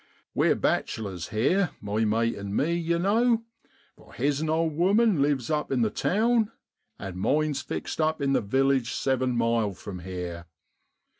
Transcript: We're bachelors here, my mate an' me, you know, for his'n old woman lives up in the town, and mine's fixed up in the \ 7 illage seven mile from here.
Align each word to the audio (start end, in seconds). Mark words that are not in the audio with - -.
We're 0.33 0.55
bachelors 0.55 1.27
here, 1.27 1.69
my 1.79 2.05
mate 2.05 2.35
an' 2.35 2.55
me, 2.55 2.73
you 2.73 2.97
know, 2.97 3.43
for 3.95 4.13
his'n 4.13 4.49
old 4.49 4.73
woman 4.75 5.21
lives 5.21 5.51
up 5.51 5.71
in 5.71 5.83
the 5.83 5.91
town, 5.91 6.51
and 6.97 7.17
mine's 7.17 7.61
fixed 7.61 8.01
up 8.01 8.19
in 8.19 8.33
the 8.33 8.41
\ 8.41 8.49
7 8.49 8.49
illage 8.49 8.93
seven 8.95 9.35
mile 9.37 9.73
from 9.75 9.99
here. 9.99 10.47